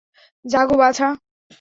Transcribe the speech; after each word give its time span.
জাগো, 0.45 0.75
বাছা। 0.77 1.07